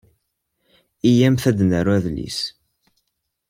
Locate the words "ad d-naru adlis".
1.49-2.39